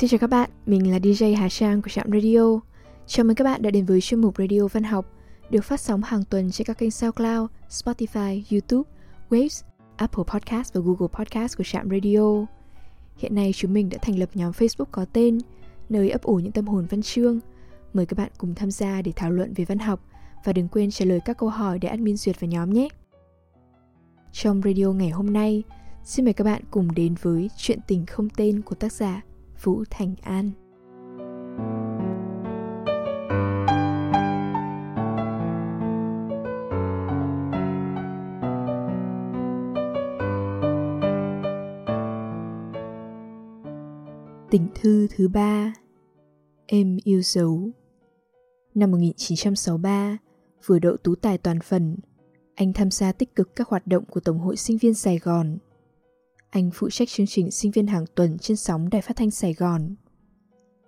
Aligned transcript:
Xin 0.00 0.10
chào 0.10 0.18
các 0.18 0.30
bạn, 0.30 0.50
mình 0.66 0.90
là 0.90 0.98
DJ 0.98 1.36
Hà 1.36 1.48
Trang 1.48 1.82
của 1.82 1.88
Trạm 1.88 2.06
Radio. 2.12 2.60
Chào 3.06 3.24
mừng 3.24 3.36
các 3.36 3.44
bạn 3.44 3.62
đã 3.62 3.70
đến 3.70 3.84
với 3.84 4.00
chuyên 4.00 4.20
mục 4.20 4.34
Radio 4.38 4.66
Văn 4.72 4.82
học 4.82 5.06
được 5.50 5.64
phát 5.64 5.80
sóng 5.80 6.02
hàng 6.02 6.24
tuần 6.30 6.50
trên 6.50 6.66
các 6.66 6.78
kênh 6.78 6.90
SoundCloud, 6.90 7.50
Spotify, 7.68 8.42
YouTube, 8.50 8.90
Waves, 9.30 9.62
Apple 9.96 10.24
Podcast 10.26 10.74
và 10.74 10.80
Google 10.84 11.08
Podcast 11.18 11.56
của 11.56 11.64
Trạm 11.64 11.90
Radio. 11.90 12.46
Hiện 13.16 13.34
nay 13.34 13.52
chúng 13.54 13.72
mình 13.72 13.88
đã 13.88 13.98
thành 14.02 14.18
lập 14.18 14.28
nhóm 14.34 14.52
Facebook 14.52 14.84
có 14.90 15.04
tên 15.12 15.38
nơi 15.88 16.10
ấp 16.10 16.22
ủ 16.22 16.34
những 16.34 16.52
tâm 16.52 16.66
hồn 16.66 16.86
văn 16.90 17.02
chương. 17.02 17.40
Mời 17.94 18.06
các 18.06 18.18
bạn 18.18 18.30
cùng 18.38 18.54
tham 18.54 18.70
gia 18.70 19.02
để 19.02 19.12
thảo 19.16 19.30
luận 19.30 19.52
về 19.56 19.64
văn 19.64 19.78
học 19.78 20.04
và 20.44 20.52
đừng 20.52 20.68
quên 20.68 20.90
trả 20.90 21.04
lời 21.04 21.20
các 21.24 21.38
câu 21.38 21.48
hỏi 21.48 21.78
để 21.78 21.88
admin 21.88 22.16
duyệt 22.16 22.40
vào 22.40 22.48
nhóm 22.48 22.70
nhé. 22.70 22.88
Trong 24.32 24.62
radio 24.64 24.92
ngày 24.92 25.10
hôm 25.10 25.32
nay, 25.32 25.62
xin 26.04 26.24
mời 26.24 26.34
các 26.34 26.44
bạn 26.44 26.62
cùng 26.70 26.94
đến 26.94 27.14
với 27.22 27.50
chuyện 27.56 27.78
tình 27.86 28.06
không 28.06 28.28
tên 28.30 28.62
của 28.62 28.74
tác 28.74 28.92
giả 28.92 29.22
Vũ 29.62 29.84
Thành 29.90 30.14
An. 30.22 30.50
Tình 44.50 44.68
thư 44.74 45.06
thứ 45.16 45.28
ba 45.28 45.74
Em 46.66 46.98
yêu 47.04 47.22
dấu 47.22 47.70
Năm 48.74 48.90
1963, 48.90 50.18
vừa 50.66 50.78
đậu 50.78 50.96
tú 50.96 51.14
tài 51.14 51.38
toàn 51.38 51.60
phần, 51.60 51.96
anh 52.54 52.72
tham 52.72 52.90
gia 52.90 53.12
tích 53.12 53.34
cực 53.34 53.56
các 53.56 53.68
hoạt 53.68 53.86
động 53.86 54.04
của 54.04 54.20
Tổng 54.20 54.38
hội 54.38 54.56
Sinh 54.56 54.78
viên 54.78 54.94
Sài 54.94 55.18
Gòn– 55.18 55.58
anh 56.50 56.70
phụ 56.74 56.90
trách 56.90 57.08
chương 57.08 57.26
trình 57.26 57.50
sinh 57.50 57.70
viên 57.70 57.86
hàng 57.86 58.04
tuần 58.14 58.38
trên 58.38 58.56
sóng 58.56 58.90
Đài 58.90 59.02
Phát 59.02 59.16
thanh 59.16 59.30
Sài 59.30 59.54
Gòn. 59.54 59.94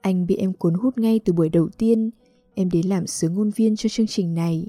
Anh 0.00 0.26
bị 0.26 0.36
em 0.36 0.52
cuốn 0.52 0.74
hút 0.74 0.98
ngay 0.98 1.20
từ 1.24 1.32
buổi 1.32 1.48
đầu 1.48 1.68
tiên, 1.78 2.10
em 2.54 2.70
đến 2.70 2.86
làm 2.86 3.06
sứ 3.06 3.28
ngôn 3.28 3.50
viên 3.50 3.76
cho 3.76 3.88
chương 3.88 4.06
trình 4.06 4.34
này. 4.34 4.66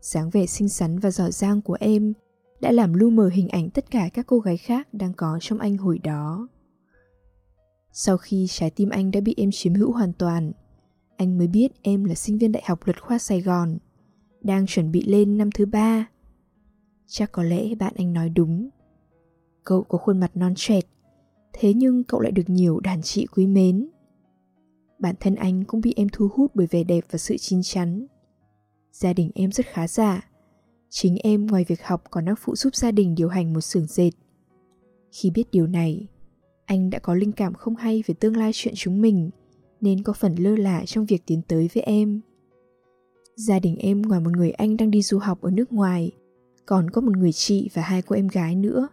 Sáng 0.00 0.30
vẻ 0.30 0.46
xinh 0.46 0.68
xắn 0.68 0.98
và 0.98 1.10
giỏi 1.10 1.32
giang 1.32 1.62
của 1.62 1.76
em 1.80 2.12
đã 2.60 2.72
làm 2.72 2.92
lu 2.92 3.10
mờ 3.10 3.28
hình 3.28 3.48
ảnh 3.48 3.70
tất 3.70 3.90
cả 3.90 4.08
các 4.14 4.26
cô 4.26 4.38
gái 4.38 4.56
khác 4.56 4.94
đang 4.94 5.12
có 5.14 5.38
trong 5.40 5.58
anh 5.58 5.76
hồi 5.76 5.98
đó. 5.98 6.48
Sau 7.92 8.16
khi 8.16 8.46
trái 8.48 8.70
tim 8.70 8.88
anh 8.88 9.10
đã 9.10 9.20
bị 9.20 9.34
em 9.36 9.50
chiếm 9.52 9.74
hữu 9.74 9.92
hoàn 9.92 10.12
toàn, 10.12 10.52
anh 11.16 11.38
mới 11.38 11.46
biết 11.46 11.68
em 11.82 12.04
là 12.04 12.14
sinh 12.14 12.38
viên 12.38 12.52
đại 12.52 12.62
học 12.66 12.80
luật 12.84 13.02
khoa 13.02 13.18
Sài 13.18 13.40
Gòn, 13.40 13.78
đang 14.42 14.66
chuẩn 14.66 14.92
bị 14.92 15.02
lên 15.06 15.38
năm 15.38 15.50
thứ 15.54 15.66
ba. 15.66 16.06
Chắc 17.06 17.32
có 17.32 17.42
lẽ 17.42 17.74
bạn 17.74 17.94
anh 17.96 18.12
nói 18.12 18.28
đúng. 18.28 18.70
Cậu 19.64 19.82
có 19.82 19.98
khuôn 19.98 20.20
mặt 20.20 20.30
non 20.34 20.52
trẻ, 20.56 20.80
thế 21.52 21.74
nhưng 21.74 22.04
cậu 22.04 22.20
lại 22.20 22.32
được 22.32 22.48
nhiều 22.48 22.80
đàn 22.80 23.02
chị 23.02 23.26
quý 23.26 23.46
mến. 23.46 23.88
Bản 24.98 25.14
thân 25.20 25.34
anh 25.34 25.64
cũng 25.64 25.80
bị 25.80 25.94
em 25.96 26.08
thu 26.12 26.28
hút 26.34 26.50
bởi 26.54 26.66
vẻ 26.66 26.84
đẹp 26.84 27.04
và 27.10 27.18
sự 27.18 27.36
chín 27.36 27.60
chắn. 27.62 28.06
Gia 28.92 29.12
đình 29.12 29.30
em 29.34 29.52
rất 29.52 29.66
khá 29.66 29.88
giả. 29.88 30.30
Chính 30.88 31.16
em 31.16 31.46
ngoài 31.46 31.64
việc 31.68 31.82
học 31.84 32.04
còn 32.10 32.24
đang 32.24 32.36
phụ 32.38 32.56
giúp 32.56 32.74
gia 32.74 32.90
đình 32.90 33.14
điều 33.14 33.28
hành 33.28 33.52
một 33.52 33.60
xưởng 33.60 33.86
dệt. 33.86 34.10
Khi 35.12 35.30
biết 35.30 35.50
điều 35.52 35.66
này, 35.66 36.06
anh 36.64 36.90
đã 36.90 36.98
có 36.98 37.14
linh 37.14 37.32
cảm 37.32 37.54
không 37.54 37.76
hay 37.76 38.02
về 38.06 38.14
tương 38.14 38.36
lai 38.36 38.50
chuyện 38.54 38.74
chúng 38.76 39.00
mình, 39.00 39.30
nên 39.80 40.02
có 40.02 40.12
phần 40.12 40.34
lơ 40.34 40.56
là 40.56 40.84
trong 40.86 41.04
việc 41.06 41.22
tiến 41.26 41.42
tới 41.48 41.68
với 41.74 41.82
em. 41.82 42.20
Gia 43.36 43.58
đình 43.58 43.76
em 43.76 44.02
ngoài 44.02 44.20
một 44.20 44.30
người 44.36 44.50
anh 44.50 44.76
đang 44.76 44.90
đi 44.90 45.02
du 45.02 45.18
học 45.18 45.42
ở 45.42 45.50
nước 45.50 45.72
ngoài, 45.72 46.12
còn 46.66 46.90
có 46.90 47.00
một 47.00 47.16
người 47.16 47.32
chị 47.32 47.70
và 47.74 47.82
hai 47.82 48.02
cô 48.02 48.16
em 48.16 48.28
gái 48.28 48.56
nữa. 48.56 48.88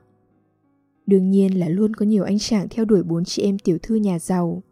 Đương 1.08 1.30
nhiên 1.30 1.60
là 1.60 1.70
luôn 1.70 1.94
có 1.94 2.06
nhiều 2.06 2.24
anh 2.24 2.40
chàng 2.40 2.68
theo 2.70 2.86
đuổi 2.86 3.04
bốn 3.04 3.26
chị 3.26 3.44
em 3.44 3.60
tiểu 3.60 3.78
thư 3.84 3.96
nhà 3.96 4.20
giàu, 4.20 4.64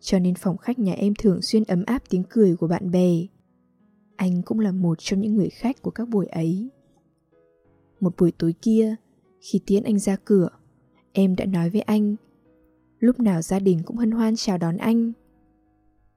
cho 0.00 0.18
nên 0.18 0.34
phòng 0.34 0.56
khách 0.56 0.78
nhà 0.78 0.92
em 0.92 1.14
thường 1.18 1.42
xuyên 1.42 1.64
ấm 1.64 1.84
áp 1.86 2.02
tiếng 2.08 2.22
cười 2.30 2.56
của 2.56 2.68
bạn 2.68 2.90
bè. 2.90 3.26
Anh 4.16 4.42
cũng 4.42 4.60
là 4.60 4.72
một 4.72 4.98
trong 4.98 5.20
những 5.20 5.34
người 5.34 5.48
khách 5.48 5.82
của 5.82 5.90
các 5.90 6.08
buổi 6.08 6.26
ấy. 6.26 6.70
Một 8.00 8.14
buổi 8.18 8.32
tối 8.38 8.54
kia, 8.62 8.96
khi 9.40 9.60
tiến 9.66 9.82
anh 9.82 9.98
ra 9.98 10.16
cửa, 10.24 10.48
em 11.12 11.36
đã 11.36 11.44
nói 11.44 11.70
với 11.70 11.80
anh, 11.80 12.16
lúc 12.98 13.20
nào 13.20 13.42
gia 13.42 13.58
đình 13.58 13.82
cũng 13.84 13.96
hân 13.96 14.10
hoan 14.10 14.36
chào 14.36 14.58
đón 14.58 14.76
anh. 14.76 15.12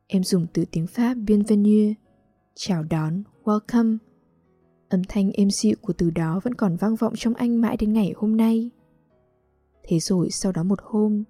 Em 0.08 0.24
dùng 0.24 0.48
từ 0.54 0.66
tiếng 0.72 0.88
Pháp 0.88 1.14
bienvenue, 1.14 1.94
chào 2.56 2.84
đón, 2.84 3.24
welcome. 3.44 3.98
Âm 4.90 5.04
thanh 5.04 5.32
êm 5.32 5.52
dịu 5.52 5.76
của 5.82 5.94
từ 5.94 6.10
đó 6.10 6.42
vẫn 6.44 6.54
còn 6.56 6.76
vang 6.76 6.96
vọng 6.96 7.14
trong 7.18 7.34
anh 7.34 7.62
mãi 7.62 7.78
đến 7.78 7.94
ngày 7.94 8.14
hôm 8.16 8.38
nay. 8.38 8.72
Thế 9.84 10.00
rồi 10.00 10.30
sau 10.30 10.52
đó 10.52 10.64
một 10.64 10.80
hôm, 10.84 11.24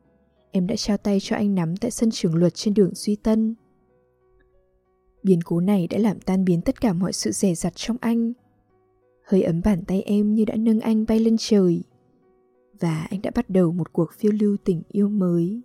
em 0.52 0.68
đã 0.68 0.75
trao 0.75 0.97
tay 0.97 1.18
cho 1.22 1.36
anh 1.36 1.56
nắm 1.56 1.78
tại 1.78 1.91
sân 1.91 2.09
trường 2.12 2.36
luật 2.36 2.56
trên 2.56 2.74
đường 2.74 2.96
Duy 2.96 3.16
Tân. 3.16 3.56
Biến 5.24 5.40
cố 5.46 5.59
này 5.59 5.88
đã 5.88 5.97
làm 5.97 6.19
tan 6.19 6.46
biến 6.46 6.62
tất 6.62 6.81
cả 6.81 6.94
mọi 6.94 7.14
sự 7.14 7.31
rẻ 7.31 7.56
rặt 7.56 7.74
trong 7.75 7.97
anh. 8.02 8.34
Hơi 9.25 9.41
ấm 9.44 9.62
bàn 9.64 9.84
tay 9.88 10.02
em 10.02 10.34
như 10.34 10.46
đã 10.46 10.56
nâng 10.56 10.80
anh 10.80 11.06
bay 11.08 11.19
lên 11.19 11.36
trời. 11.40 11.84
Và 12.80 13.08
anh 13.09 13.22
đã 13.22 13.31
bắt 13.36 13.50
đầu 13.50 13.72
một 13.72 13.94
cuộc 13.94 14.14
phiêu 14.14 14.31
lưu 14.31 14.58
tình 14.64 14.81
yêu 14.91 15.09
mới. 15.09 15.62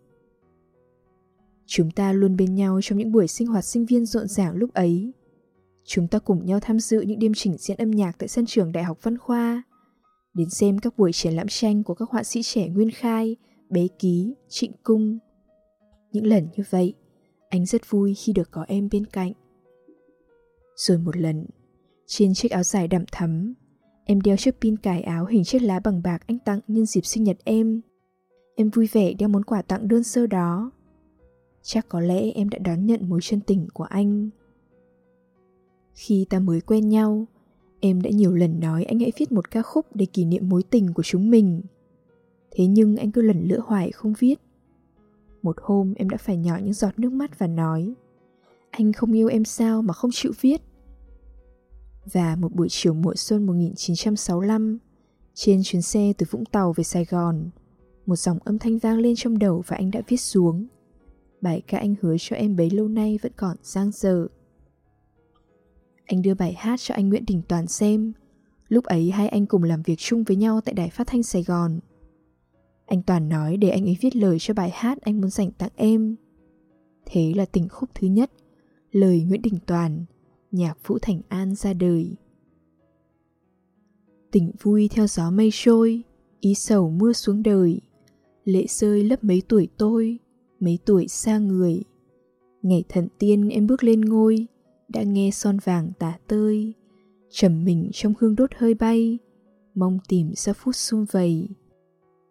Chúng 1.66 1.90
ta 1.90 2.12
luôn 2.12 2.36
bên 2.36 2.54
nhau 2.54 2.80
trong 2.82 2.98
những 2.98 3.12
buổi 3.12 3.28
sinh 3.28 3.46
hoạt 3.46 3.64
sinh 3.64 3.86
viên 3.86 4.06
rộn 4.06 4.28
ràng 4.28 4.56
lúc 4.56 4.74
ấy. 4.74 5.12
Chúng 5.84 6.08
ta 6.08 6.18
cùng 6.18 6.46
nhau 6.46 6.60
tham 6.60 6.80
dự 6.80 7.00
những 7.00 7.18
đêm 7.18 7.32
trình 7.34 7.56
diễn 7.58 7.76
âm 7.76 7.90
nhạc 7.90 8.18
tại 8.18 8.28
sân 8.28 8.46
trường 8.46 8.72
Đại 8.72 8.84
học 8.84 8.98
Văn 9.02 9.18
Khoa 9.18 9.62
đến 10.38 10.50
xem 10.50 10.78
các 10.78 10.98
buổi 10.98 11.12
triển 11.12 11.32
lãm 11.32 11.46
tranh 11.48 11.82
của 11.82 11.94
các 11.94 12.10
họa 12.10 12.22
sĩ 12.22 12.42
trẻ 12.42 12.68
Nguyên 12.68 12.90
Khai, 12.90 13.36
Bế 13.70 13.88
Ký, 13.98 14.34
Trịnh 14.48 14.72
Cung. 14.82 15.18
Những 16.12 16.26
lần 16.26 16.48
như 16.56 16.64
vậy, 16.70 16.94
anh 17.48 17.66
rất 17.66 17.90
vui 17.90 18.14
khi 18.14 18.32
được 18.32 18.50
có 18.50 18.64
em 18.68 18.88
bên 18.92 19.06
cạnh. 19.06 19.32
Rồi 20.76 20.98
một 20.98 21.16
lần, 21.16 21.46
trên 22.06 22.34
chiếc 22.34 22.50
áo 22.50 22.62
dài 22.62 22.88
đậm 22.88 23.04
thắm, 23.12 23.54
em 24.04 24.20
đeo 24.20 24.36
chiếc 24.36 24.60
pin 24.60 24.76
cài 24.76 25.02
áo 25.02 25.26
hình 25.26 25.44
chiếc 25.44 25.62
lá 25.62 25.80
bằng 25.80 26.02
bạc 26.02 26.22
anh 26.26 26.38
tặng 26.38 26.60
nhân 26.68 26.86
dịp 26.86 27.06
sinh 27.06 27.24
nhật 27.24 27.36
em. 27.44 27.80
Em 28.54 28.70
vui 28.70 28.88
vẻ 28.92 29.12
đeo 29.12 29.28
món 29.28 29.44
quà 29.44 29.62
tặng 29.62 29.88
đơn 29.88 30.04
sơ 30.04 30.26
đó. 30.26 30.70
Chắc 31.62 31.88
có 31.88 32.00
lẽ 32.00 32.30
em 32.30 32.48
đã 32.48 32.58
đón 32.58 32.86
nhận 32.86 33.08
mối 33.08 33.20
chân 33.22 33.40
tình 33.40 33.68
của 33.72 33.84
anh. 33.84 34.30
Khi 35.94 36.26
ta 36.30 36.38
mới 36.38 36.60
quen 36.60 36.88
nhau, 36.88 37.26
Em 37.80 38.02
đã 38.02 38.10
nhiều 38.10 38.34
lần 38.34 38.60
nói 38.60 38.84
anh 38.84 38.98
hãy 38.98 39.12
viết 39.18 39.32
một 39.32 39.50
ca 39.50 39.62
khúc 39.62 39.86
để 39.94 40.06
kỷ 40.06 40.24
niệm 40.24 40.48
mối 40.48 40.62
tình 40.62 40.92
của 40.94 41.02
chúng 41.02 41.30
mình. 41.30 41.62
Thế 42.50 42.66
nhưng 42.66 42.96
anh 42.96 43.12
cứ 43.12 43.22
lần 43.22 43.48
lữa 43.48 43.60
hoài 43.66 43.90
không 43.90 44.14
viết. 44.18 44.40
Một 45.42 45.56
hôm 45.62 45.94
em 45.96 46.10
đã 46.10 46.16
phải 46.16 46.36
nhỏ 46.36 46.58
những 46.62 46.72
giọt 46.72 46.98
nước 46.98 47.12
mắt 47.12 47.38
và 47.38 47.46
nói, 47.46 47.94
Anh 48.70 48.92
không 48.92 49.12
yêu 49.12 49.28
em 49.28 49.44
sao 49.44 49.82
mà 49.82 49.94
không 49.94 50.10
chịu 50.14 50.32
viết 50.40 50.62
Và 52.12 52.36
một 52.36 52.54
buổi 52.54 52.66
chiều 52.70 52.94
mùa 52.94 53.14
xuân 53.14 53.46
1965 53.46 54.78
Trên 55.34 55.60
chuyến 55.64 55.82
xe 55.82 56.12
từ 56.18 56.26
Vũng 56.30 56.44
Tàu 56.44 56.72
về 56.72 56.84
Sài 56.84 57.04
Gòn, 57.04 57.50
Một 58.06 58.16
dòng 58.16 58.38
âm 58.44 58.58
thanh 58.58 58.78
vang 58.78 58.98
lên 58.98 59.14
trong 59.16 59.38
đầu 59.38 59.62
và 59.66 59.76
anh 59.76 59.90
đã 59.90 60.02
viết 60.08 60.16
xuống, 60.16 60.66
Bài 61.40 61.62
ca 61.66 61.78
anh 61.78 61.94
hứa 62.00 62.16
cho 62.18 62.36
em 62.36 62.56
bấy 62.56 62.70
lâu 62.70 62.88
nay 62.88 63.18
vẫn 63.22 63.32
còn 63.36 63.56
giang 63.62 63.90
dở 63.92 64.26
anh 66.08 66.22
đưa 66.22 66.34
bài 66.34 66.52
hát 66.52 66.80
cho 66.80 66.94
anh 66.94 67.08
Nguyễn 67.08 67.24
Đình 67.26 67.42
Toàn 67.48 67.66
xem. 67.66 68.12
Lúc 68.68 68.84
ấy 68.84 69.10
hai 69.10 69.28
anh 69.28 69.46
cùng 69.46 69.62
làm 69.62 69.82
việc 69.82 69.98
chung 69.98 70.24
với 70.24 70.36
nhau 70.36 70.60
tại 70.60 70.74
Đài 70.74 70.90
Phát 70.90 71.06
Thanh 71.06 71.22
Sài 71.22 71.42
Gòn. 71.42 71.78
Anh 72.86 73.02
Toàn 73.02 73.28
nói 73.28 73.56
để 73.56 73.70
anh 73.70 73.84
ấy 73.84 73.96
viết 74.00 74.16
lời 74.16 74.36
cho 74.40 74.54
bài 74.54 74.70
hát 74.74 74.98
anh 75.00 75.20
muốn 75.20 75.30
dành 75.30 75.50
tặng 75.50 75.70
em. 75.76 76.16
Thế 77.06 77.32
là 77.36 77.44
tình 77.44 77.68
khúc 77.68 77.90
thứ 77.94 78.06
nhất, 78.06 78.30
lời 78.92 79.24
Nguyễn 79.28 79.42
Đình 79.42 79.58
Toàn, 79.66 80.04
nhạc 80.50 80.78
Vũ 80.86 80.98
Thành 81.02 81.20
An 81.28 81.54
ra 81.54 81.72
đời. 81.72 82.16
Tình 84.30 84.50
vui 84.62 84.88
theo 84.88 85.06
gió 85.06 85.30
mây 85.30 85.50
trôi, 85.52 86.02
ý 86.40 86.54
sầu 86.54 86.90
mưa 86.90 87.12
xuống 87.12 87.42
đời, 87.42 87.80
lệ 88.44 88.66
rơi 88.68 89.04
lấp 89.04 89.24
mấy 89.24 89.42
tuổi 89.48 89.68
tôi, 89.78 90.18
mấy 90.60 90.78
tuổi 90.84 91.08
xa 91.08 91.38
người. 91.38 91.82
Ngày 92.62 92.84
thần 92.88 93.08
tiên 93.18 93.48
em 93.48 93.66
bước 93.66 93.84
lên 93.84 94.00
ngôi, 94.00 94.46
đã 94.88 95.02
nghe 95.02 95.30
son 95.30 95.58
vàng 95.64 95.90
tả 95.98 96.18
tơi. 96.26 96.74
Trầm 97.30 97.64
mình 97.64 97.90
trong 97.92 98.14
hương 98.18 98.36
đốt 98.36 98.50
hơi 98.56 98.74
bay, 98.74 99.18
mong 99.74 99.98
tìm 100.08 100.32
ra 100.36 100.52
phút 100.52 100.76
sum 100.76 101.04
vầy. 101.10 101.48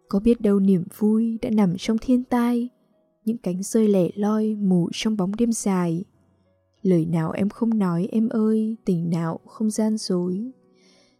Có 0.08 0.20
biết 0.20 0.40
đâu 0.40 0.60
niềm 0.60 0.84
vui 0.98 1.38
đã 1.42 1.50
nằm 1.50 1.74
trong 1.78 1.98
thiên 1.98 2.24
tai, 2.24 2.68
những 3.24 3.38
cánh 3.38 3.62
rơi 3.62 3.88
lẻ 3.88 4.08
loi 4.14 4.54
mù 4.54 4.88
trong 4.92 5.16
bóng 5.16 5.36
đêm 5.36 5.52
dài. 5.52 6.04
Lời 6.82 7.06
nào 7.06 7.30
em 7.30 7.48
không 7.48 7.78
nói, 7.78 8.08
em 8.12 8.28
ơi, 8.28 8.76
tình 8.84 9.10
nào 9.10 9.40
không 9.46 9.70
gian 9.70 9.96
dối. 9.96 10.52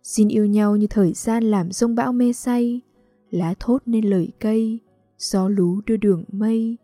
Xin 0.02 0.29
yêu 0.29 0.46
nhau 0.46 0.76
như 0.76 0.87
thời 0.87 1.12
gian 1.12 1.44
làm 1.44 1.73
rông 1.73 1.94
bão 1.94 2.12
mê 2.12 2.32
say, 2.32 2.81
lá 3.31 3.55
thốt 3.61 3.82
nên 3.87 4.05
lời 4.05 4.29
cây, 4.40 4.79
gió 5.19 5.49
lú 5.49 5.81
đưa 5.87 5.96
đường 5.96 6.25
mây. 6.32 6.76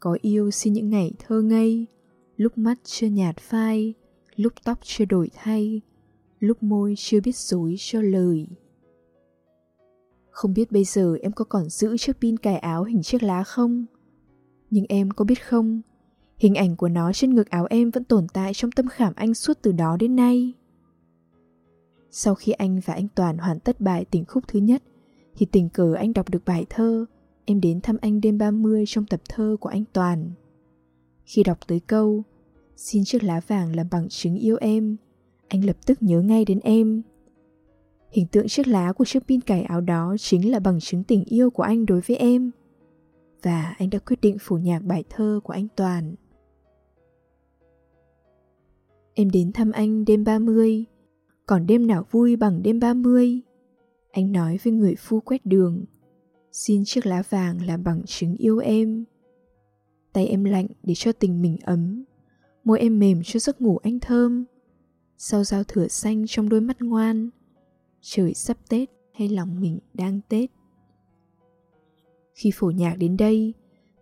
Có 0.00 0.18
yêu 0.22 0.50
xin 0.50 0.72
những 0.72 0.90
ngày 0.90 1.12
thơ 1.18 1.42
ngây 1.42 1.86
lúc 2.40 2.58
mắt 2.58 2.78
chưa 2.84 3.06
nhạt 3.06 3.36
phai 3.36 3.94
lúc 4.36 4.52
tóc 4.64 4.78
chưa 4.82 5.04
đổi 5.04 5.30
thay 5.34 5.80
lúc 6.38 6.62
môi 6.62 6.94
chưa 6.96 7.20
biết 7.20 7.36
dối 7.36 7.74
cho 7.78 8.00
lời 8.02 8.46
không 10.30 10.54
biết 10.54 10.72
bây 10.72 10.84
giờ 10.84 11.16
em 11.22 11.32
có 11.32 11.44
còn 11.44 11.68
giữ 11.68 11.96
chiếc 11.96 12.20
pin 12.20 12.36
cài 12.36 12.58
áo 12.58 12.84
hình 12.84 13.02
chiếc 13.02 13.22
lá 13.22 13.44
không 13.44 13.86
Nhưng 14.70 14.84
em 14.88 15.10
có 15.10 15.24
biết 15.24 15.46
không, 15.46 15.80
hình 16.36 16.54
ảnh 16.54 16.76
của 16.76 16.88
nó 16.88 17.12
trên 17.12 17.34
ngực 17.34 17.50
áo 17.50 17.66
em 17.70 17.90
vẫn 17.90 18.04
tồn 18.04 18.26
tại 18.32 18.54
trong 18.54 18.70
tâm 18.70 18.88
khảm 18.88 19.12
anh 19.16 19.34
suốt 19.34 19.58
từ 19.62 19.72
đó 19.72 19.96
đến 19.96 20.16
nay. 20.16 20.52
Sau 22.10 22.34
khi 22.34 22.52
anh 22.52 22.80
và 22.84 22.94
anh 22.94 23.08
Toàn 23.14 23.38
hoàn 23.38 23.60
tất 23.60 23.80
bài 23.80 24.04
tình 24.10 24.24
khúc 24.24 24.44
thứ 24.48 24.58
nhất, 24.58 24.82
thì 25.36 25.46
tình 25.46 25.68
cờ 25.68 25.94
anh 25.94 26.12
đọc 26.12 26.28
được 26.28 26.44
bài 26.44 26.66
thơ 26.70 27.06
Em 27.44 27.60
đến 27.60 27.80
thăm 27.80 27.96
anh 28.00 28.20
đêm 28.20 28.38
30 28.38 28.84
trong 28.86 29.06
tập 29.06 29.20
thơ 29.28 29.56
của 29.60 29.68
anh 29.68 29.84
Toàn. 29.92 30.30
Khi 31.24 31.42
đọc 31.42 31.58
tới 31.66 31.80
câu 31.80 32.24
Xin 32.82 33.04
chiếc 33.04 33.24
lá 33.24 33.40
vàng 33.46 33.76
làm 33.76 33.86
bằng 33.90 34.08
chứng 34.08 34.36
yêu 34.36 34.56
em, 34.60 34.96
anh 35.48 35.64
lập 35.64 35.76
tức 35.86 36.02
nhớ 36.02 36.20
ngay 36.20 36.44
đến 36.44 36.60
em. 36.62 37.02
Hình 38.10 38.26
tượng 38.26 38.48
chiếc 38.48 38.68
lá 38.68 38.92
của 38.92 39.04
chiếc 39.04 39.20
pin 39.28 39.40
cải 39.40 39.62
áo 39.62 39.80
đó 39.80 40.16
chính 40.18 40.50
là 40.50 40.58
bằng 40.58 40.80
chứng 40.80 41.04
tình 41.04 41.24
yêu 41.24 41.50
của 41.50 41.62
anh 41.62 41.86
đối 41.86 42.00
với 42.00 42.16
em. 42.16 42.50
Và 43.42 43.74
anh 43.78 43.90
đã 43.90 43.98
quyết 43.98 44.20
định 44.20 44.36
phủ 44.40 44.56
nhạc 44.56 44.82
bài 44.82 45.04
thơ 45.10 45.40
của 45.44 45.52
anh 45.52 45.66
Toàn. 45.76 46.14
Em 49.14 49.30
đến 49.30 49.52
thăm 49.52 49.72
anh 49.72 50.04
đêm 50.04 50.24
30, 50.24 50.84
còn 51.46 51.66
đêm 51.66 51.86
nào 51.86 52.04
vui 52.10 52.36
bằng 52.36 52.62
đêm 52.62 52.80
30. 52.80 53.40
Anh 54.10 54.32
nói 54.32 54.58
với 54.62 54.72
người 54.72 54.94
phu 54.98 55.20
quét 55.20 55.46
đường, 55.46 55.84
xin 56.52 56.84
chiếc 56.84 57.06
lá 57.06 57.22
vàng 57.28 57.66
làm 57.66 57.84
bằng 57.84 58.02
chứng 58.06 58.36
yêu 58.36 58.58
em. 58.58 59.04
Tay 60.12 60.26
em 60.26 60.44
lạnh 60.44 60.66
để 60.82 60.94
cho 60.96 61.12
tình 61.12 61.42
mình 61.42 61.56
ấm, 61.64 62.04
môi 62.64 62.80
em 62.80 62.98
mềm 62.98 63.20
cho 63.24 63.40
giấc 63.40 63.60
ngủ 63.60 63.78
anh 63.82 64.00
thơm. 64.00 64.44
Sau 65.18 65.44
giao 65.44 65.64
thừa 65.64 65.88
xanh 65.88 66.24
trong 66.28 66.48
đôi 66.48 66.60
mắt 66.60 66.82
ngoan, 66.82 67.30
trời 68.00 68.34
sắp 68.34 68.56
Tết 68.68 68.90
hay 69.14 69.28
lòng 69.28 69.60
mình 69.60 69.78
đang 69.94 70.20
Tết. 70.28 70.50
Khi 72.34 72.50
phổ 72.54 72.70
nhạc 72.70 72.96
đến 72.96 73.16
đây, 73.16 73.54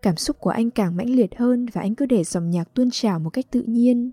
cảm 0.03 0.17
xúc 0.17 0.37
của 0.41 0.51
anh 0.51 0.71
càng 0.71 0.97
mãnh 0.97 1.11
liệt 1.11 1.37
hơn 1.37 1.67
và 1.73 1.81
anh 1.81 1.95
cứ 1.95 2.07
để 2.07 2.25
dòng 2.25 2.51
nhạc 2.51 2.75
tuôn 2.75 2.89
trào 2.93 3.19
một 3.19 3.31
cách 3.31 3.47
tự 3.51 3.63
nhiên. 3.63 4.11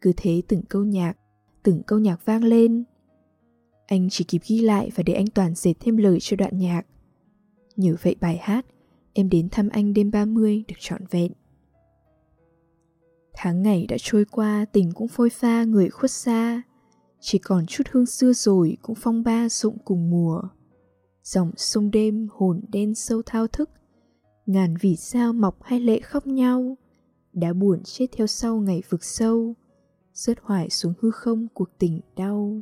Cứ 0.00 0.12
thế 0.16 0.42
từng 0.48 0.62
câu 0.62 0.84
nhạc, 0.84 1.16
từng 1.62 1.82
câu 1.82 1.98
nhạc 1.98 2.24
vang 2.24 2.44
lên. 2.44 2.84
Anh 3.86 4.08
chỉ 4.10 4.24
kịp 4.24 4.42
ghi 4.48 4.60
lại 4.60 4.90
và 4.94 5.02
để 5.02 5.12
anh 5.12 5.26
Toàn 5.26 5.54
dệt 5.54 5.74
thêm 5.80 5.96
lời 5.96 6.18
cho 6.20 6.36
đoạn 6.36 6.58
nhạc. 6.58 6.82
Nhờ 7.76 7.96
vậy 8.02 8.16
bài 8.20 8.38
hát, 8.42 8.66
em 9.12 9.28
đến 9.28 9.48
thăm 9.48 9.68
anh 9.68 9.94
đêm 9.94 10.10
30 10.10 10.64
được 10.68 10.76
trọn 10.78 11.02
vẹn. 11.10 11.32
Tháng 13.32 13.62
ngày 13.62 13.86
đã 13.86 13.96
trôi 14.00 14.24
qua, 14.24 14.64
tình 14.72 14.92
cũng 14.92 15.08
phôi 15.08 15.30
pha 15.30 15.64
người 15.64 15.90
khuất 15.90 16.10
xa. 16.10 16.62
Chỉ 17.20 17.38
còn 17.38 17.66
chút 17.66 17.84
hương 17.90 18.06
xưa 18.06 18.32
rồi 18.32 18.76
cũng 18.82 18.94
phong 18.94 19.22
ba 19.22 19.48
rụng 19.48 19.78
cùng 19.84 20.10
mùa. 20.10 20.42
Dòng 21.22 21.50
sông 21.56 21.90
đêm 21.90 22.28
hồn 22.32 22.60
đen 22.68 22.94
sâu 22.94 23.22
thao 23.26 23.46
thức, 23.46 23.70
ngàn 24.46 24.74
vì 24.80 24.96
sao 24.96 25.32
mọc 25.32 25.62
hai 25.62 25.80
lệ 25.80 26.00
khóc 26.00 26.26
nhau, 26.26 26.76
đã 27.32 27.52
buồn 27.52 27.82
chết 27.84 28.06
theo 28.12 28.26
sau 28.26 28.60
ngày 28.60 28.82
vực 28.88 29.04
sâu, 29.04 29.54
rớt 30.12 30.38
hoài 30.42 30.70
xuống 30.70 30.94
hư 31.00 31.10
không 31.10 31.46
cuộc 31.54 31.68
tình 31.78 32.00
đau. 32.16 32.60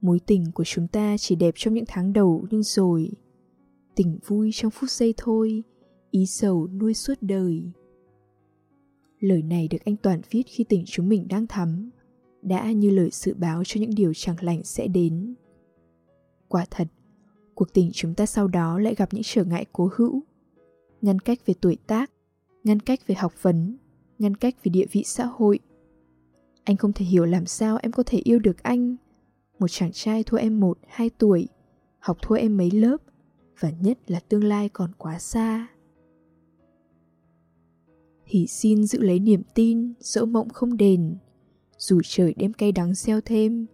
Mối 0.00 0.20
tình 0.26 0.44
của 0.54 0.64
chúng 0.64 0.88
ta 0.88 1.16
chỉ 1.18 1.36
đẹp 1.36 1.54
trong 1.56 1.74
những 1.74 1.84
tháng 1.88 2.12
đầu 2.12 2.46
nhưng 2.50 2.62
rồi, 2.62 3.10
tình 3.94 4.18
vui 4.26 4.50
trong 4.52 4.70
phút 4.70 4.90
giây 4.90 5.14
thôi, 5.16 5.62
ý 6.10 6.26
sầu 6.26 6.68
nuôi 6.68 6.94
suốt 6.94 7.14
đời. 7.20 7.72
Lời 9.20 9.42
này 9.42 9.68
được 9.68 9.78
anh 9.84 9.96
Toàn 9.96 10.20
viết 10.30 10.42
khi 10.46 10.64
tình 10.64 10.84
chúng 10.86 11.08
mình 11.08 11.28
đang 11.28 11.46
thắm, 11.46 11.90
đã 12.42 12.72
như 12.72 12.90
lời 12.90 13.08
dự 13.12 13.34
báo 13.34 13.62
cho 13.64 13.80
những 13.80 13.94
điều 13.94 14.14
chẳng 14.14 14.36
lành 14.40 14.64
sẽ 14.64 14.88
đến. 14.88 15.34
Quả 16.48 16.64
thật, 16.70 16.88
cuộc 17.54 17.72
tình 17.72 17.90
chúng 17.92 18.14
ta 18.14 18.26
sau 18.26 18.48
đó 18.48 18.78
lại 18.78 18.94
gặp 18.94 19.14
những 19.14 19.22
trở 19.24 19.44
ngại 19.44 19.66
cố 19.72 19.90
hữu, 19.96 20.22
ngăn 21.00 21.18
cách 21.18 21.38
về 21.46 21.54
tuổi 21.60 21.76
tác, 21.86 22.10
ngăn 22.64 22.80
cách 22.80 23.06
về 23.06 23.14
học 23.14 23.42
vấn, 23.42 23.76
ngăn 24.18 24.34
cách 24.34 24.64
về 24.64 24.70
địa 24.70 24.86
vị 24.92 25.02
xã 25.06 25.24
hội. 25.24 25.58
Anh 26.64 26.76
không 26.76 26.92
thể 26.92 27.04
hiểu 27.04 27.24
làm 27.24 27.46
sao 27.46 27.78
em 27.82 27.92
có 27.92 28.02
thể 28.02 28.18
yêu 28.24 28.38
được 28.38 28.62
anh, 28.62 28.96
một 29.58 29.68
chàng 29.70 29.92
trai 29.92 30.22
thua 30.22 30.36
em 30.36 30.60
một, 30.60 30.78
hai 30.88 31.10
tuổi, 31.10 31.48
học 31.98 32.16
thua 32.22 32.34
em 32.34 32.56
mấy 32.56 32.70
lớp, 32.70 32.96
và 33.60 33.70
nhất 33.80 33.98
là 34.06 34.20
tương 34.20 34.44
lai 34.44 34.68
còn 34.68 34.92
quá 34.98 35.18
xa 35.18 35.66
thì 38.28 38.46
xin 38.46 38.86
giữ 38.86 39.02
lấy 39.02 39.18
niềm 39.18 39.42
tin, 39.54 39.92
dẫu 40.00 40.26
mộng 40.26 40.48
không 40.48 40.76
đền. 40.76 41.16
Dù 41.78 42.00
trời 42.04 42.34
đêm 42.34 42.52
cay 42.52 42.72
đắng 42.72 42.94
gieo 42.94 43.20
thêm, 43.20 43.66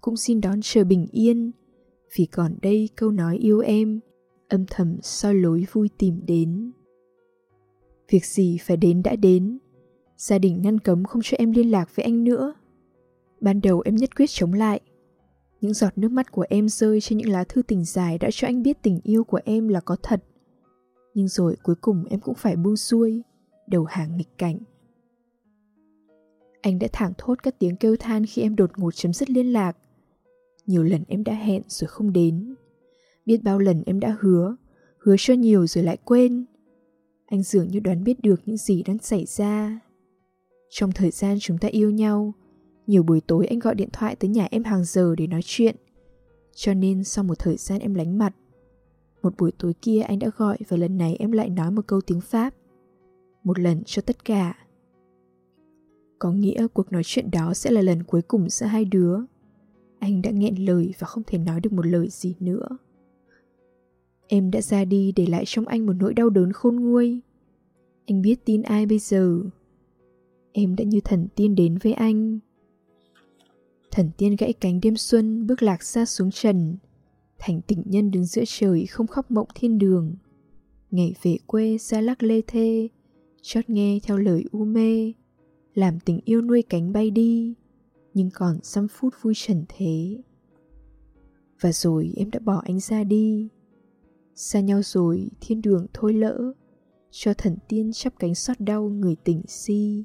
cũng 0.00 0.16
xin 0.16 0.40
đón 0.40 0.60
chờ 0.62 0.84
bình 0.84 1.06
yên. 1.12 1.52
Vì 2.16 2.26
còn 2.26 2.54
đây 2.62 2.88
câu 2.96 3.10
nói 3.10 3.36
yêu 3.36 3.60
em, 3.60 4.00
âm 4.48 4.64
thầm 4.66 4.96
soi 5.02 5.34
lối 5.34 5.66
vui 5.72 5.90
tìm 5.98 6.20
đến. 6.26 6.72
Việc 8.08 8.24
gì 8.24 8.58
phải 8.60 8.76
đến 8.76 9.02
đã 9.02 9.16
đến, 9.16 9.58
gia 10.16 10.38
đình 10.38 10.62
ngăn 10.62 10.78
cấm 10.78 11.04
không 11.04 11.22
cho 11.24 11.36
em 11.38 11.50
liên 11.50 11.70
lạc 11.70 11.96
với 11.96 12.04
anh 12.04 12.24
nữa. 12.24 12.54
Ban 13.40 13.60
đầu 13.60 13.82
em 13.84 13.96
nhất 13.96 14.16
quyết 14.16 14.30
chống 14.30 14.52
lại. 14.52 14.80
Những 15.60 15.74
giọt 15.74 15.98
nước 15.98 16.10
mắt 16.12 16.32
của 16.32 16.44
em 16.48 16.68
rơi 16.68 17.00
trên 17.00 17.18
những 17.18 17.28
lá 17.28 17.44
thư 17.44 17.62
tình 17.62 17.84
dài 17.84 18.18
đã 18.18 18.28
cho 18.32 18.48
anh 18.48 18.62
biết 18.62 18.82
tình 18.82 19.00
yêu 19.02 19.24
của 19.24 19.40
em 19.44 19.68
là 19.68 19.80
có 19.80 19.96
thật. 20.02 20.24
Nhưng 21.14 21.28
rồi 21.28 21.56
cuối 21.62 21.74
cùng 21.80 22.04
em 22.04 22.20
cũng 22.20 22.34
phải 22.34 22.56
buông 22.56 22.76
xuôi 22.76 23.22
đầu 23.72 23.84
hàng 23.84 24.16
nghịch 24.16 24.38
cảnh. 24.38 24.58
Anh 26.60 26.78
đã 26.78 26.88
thẳng 26.92 27.12
thốt 27.18 27.42
các 27.42 27.58
tiếng 27.58 27.76
kêu 27.76 27.96
than 27.96 28.26
khi 28.26 28.42
em 28.42 28.56
đột 28.56 28.70
ngột 28.78 28.94
chấm 28.94 29.12
dứt 29.12 29.30
liên 29.30 29.52
lạc. 29.52 29.76
Nhiều 30.66 30.82
lần 30.82 31.04
em 31.08 31.24
đã 31.24 31.34
hẹn 31.34 31.62
rồi 31.68 31.88
không 31.88 32.12
đến. 32.12 32.54
Biết 33.26 33.42
bao 33.42 33.58
lần 33.58 33.82
em 33.86 34.00
đã 34.00 34.16
hứa 34.20 34.56
hứa 35.02 35.16
cho 35.18 35.34
nhiều 35.34 35.66
rồi 35.66 35.84
lại 35.84 35.96
quên. 36.04 36.44
Anh 37.26 37.42
dường 37.42 37.68
như 37.68 37.80
đoán 37.80 38.04
biết 38.04 38.20
được 38.20 38.40
những 38.46 38.56
gì 38.56 38.82
đang 38.82 38.98
xảy 38.98 39.26
ra. 39.26 39.80
Trong 40.70 40.92
thời 40.92 41.10
gian 41.10 41.36
chúng 41.40 41.58
ta 41.58 41.68
yêu 41.68 41.90
nhau, 41.90 42.34
nhiều 42.86 43.02
buổi 43.02 43.20
tối 43.20 43.46
anh 43.46 43.58
gọi 43.58 43.74
điện 43.74 43.88
thoại 43.92 44.16
tới 44.16 44.30
nhà 44.30 44.48
em 44.50 44.64
hàng 44.64 44.84
giờ 44.84 45.14
để 45.18 45.26
nói 45.26 45.40
chuyện. 45.44 45.76
Cho 46.54 46.74
nên 46.74 47.04
sau 47.04 47.24
một 47.24 47.38
thời 47.38 47.56
gian 47.56 47.80
em 47.80 47.94
lánh 47.94 48.18
mặt, 48.18 48.34
một 49.22 49.34
buổi 49.38 49.52
tối 49.58 49.74
kia 49.82 50.00
anh 50.00 50.18
đã 50.18 50.30
gọi 50.36 50.58
và 50.68 50.76
lần 50.76 50.98
này 50.98 51.16
em 51.18 51.32
lại 51.32 51.50
nói 51.50 51.70
một 51.70 51.86
câu 51.86 52.00
tiếng 52.00 52.20
pháp 52.20 52.54
một 53.44 53.58
lần 53.58 53.82
cho 53.84 54.02
tất 54.02 54.24
cả. 54.24 54.54
Có 56.18 56.32
nghĩa 56.32 56.66
cuộc 56.68 56.92
nói 56.92 57.02
chuyện 57.04 57.30
đó 57.30 57.54
sẽ 57.54 57.70
là 57.70 57.82
lần 57.82 58.02
cuối 58.02 58.22
cùng 58.22 58.48
giữa 58.48 58.66
hai 58.66 58.84
đứa. 58.84 59.18
Anh 59.98 60.22
đã 60.22 60.30
nghẹn 60.30 60.54
lời 60.54 60.94
và 60.98 61.06
không 61.06 61.22
thể 61.26 61.38
nói 61.38 61.60
được 61.60 61.72
một 61.72 61.86
lời 61.86 62.08
gì 62.10 62.34
nữa. 62.40 62.68
Em 64.28 64.50
đã 64.50 64.60
ra 64.60 64.84
đi 64.84 65.12
để 65.16 65.26
lại 65.26 65.44
trong 65.46 65.66
anh 65.66 65.86
một 65.86 65.92
nỗi 65.92 66.14
đau 66.14 66.30
đớn 66.30 66.52
khôn 66.52 66.76
nguôi. 66.76 67.20
Anh 68.06 68.22
biết 68.22 68.44
tin 68.44 68.62
ai 68.62 68.86
bây 68.86 68.98
giờ. 68.98 69.40
Em 70.52 70.76
đã 70.76 70.84
như 70.84 71.00
thần 71.00 71.28
tiên 71.36 71.54
đến 71.54 71.78
với 71.82 71.92
anh. 71.92 72.38
Thần 73.90 74.10
tiên 74.16 74.36
gãy 74.38 74.52
cánh 74.52 74.80
đêm 74.80 74.96
xuân, 74.96 75.46
bước 75.46 75.62
lạc 75.62 75.82
xa 75.82 76.04
xuống 76.06 76.30
trần. 76.30 76.76
Thành 77.38 77.60
tình 77.66 77.82
nhân 77.86 78.10
đứng 78.10 78.24
giữa 78.24 78.44
trời 78.46 78.86
không 78.86 79.06
khóc 79.06 79.30
mộng 79.30 79.48
thiên 79.54 79.78
đường. 79.78 80.14
Ngày 80.90 81.14
về 81.22 81.36
quê 81.46 81.78
xa 81.78 82.00
lắc 82.00 82.22
lê 82.22 82.40
thê 82.46 82.88
chót 83.42 83.70
nghe 83.70 83.98
theo 84.02 84.18
lời 84.18 84.44
u 84.52 84.64
mê, 84.64 85.12
làm 85.74 86.00
tình 86.00 86.20
yêu 86.24 86.42
nuôi 86.42 86.62
cánh 86.62 86.92
bay 86.92 87.10
đi, 87.10 87.54
nhưng 88.14 88.30
còn 88.34 88.58
dăm 88.62 88.88
phút 88.88 89.14
vui 89.22 89.34
trần 89.36 89.64
thế. 89.68 90.18
Và 91.60 91.72
rồi 91.72 92.12
em 92.16 92.30
đã 92.30 92.40
bỏ 92.40 92.62
anh 92.64 92.80
ra 92.80 93.04
đi. 93.04 93.48
Xa 94.34 94.60
nhau 94.60 94.82
rồi 94.82 95.30
thiên 95.40 95.62
đường 95.62 95.86
thôi 95.92 96.12
lỡ, 96.12 96.52
cho 97.10 97.34
thần 97.34 97.56
tiên 97.68 97.90
chắp 97.94 98.18
cánh 98.18 98.34
xót 98.34 98.60
đau 98.60 98.88
người 98.88 99.16
tình 99.24 99.42
si. 99.48 100.04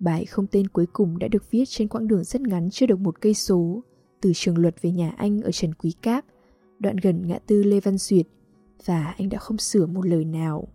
Bài 0.00 0.26
không 0.26 0.46
tên 0.46 0.68
cuối 0.68 0.86
cùng 0.92 1.18
đã 1.18 1.28
được 1.28 1.50
viết 1.50 1.64
trên 1.68 1.88
quãng 1.88 2.08
đường 2.08 2.24
rất 2.24 2.40
ngắn 2.40 2.70
chưa 2.70 2.86
được 2.86 2.98
một 2.98 3.20
cây 3.20 3.34
số, 3.34 3.82
từ 4.20 4.32
trường 4.34 4.58
luật 4.58 4.82
về 4.82 4.90
nhà 4.90 5.10
anh 5.10 5.40
ở 5.40 5.52
trần 5.52 5.74
quý 5.74 5.92
cáp, 6.02 6.24
đoạn 6.78 6.96
gần 7.02 7.26
ngã 7.26 7.38
tư 7.38 7.62
lê 7.62 7.80
văn 7.80 7.98
duyệt, 7.98 8.26
và 8.84 9.14
anh 9.18 9.28
đã 9.28 9.38
không 9.38 9.58
sửa 9.58 9.86
một 9.86 10.06
lời 10.06 10.24
nào 10.24 10.68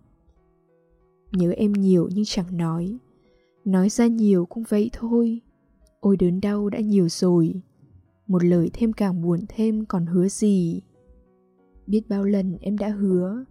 nhớ 1.36 1.50
em 1.50 1.72
nhiều 1.72 2.08
nhưng 2.14 2.24
chẳng 2.24 2.56
nói. 2.56 2.98
Nói 3.64 3.88
ra 3.88 4.06
nhiều 4.06 4.46
cũng 4.46 4.64
vậy 4.68 4.90
thôi. 4.92 5.40
Ôi 6.00 6.16
đớn 6.16 6.40
đau 6.40 6.68
đã 6.68 6.80
nhiều 6.80 7.08
rồi. 7.08 7.62
Một 8.26 8.44
lời 8.44 8.70
thêm 8.72 8.92
càng 8.92 9.22
buồn 9.22 9.40
thêm 9.48 9.84
còn 9.86 10.06
hứa 10.06 10.28
gì? 10.28 10.82
Biết 11.86 12.02
bao 12.08 12.24
lần 12.24 12.56
em 12.60 12.78
đã 12.78 12.88
hứa. 12.88 13.44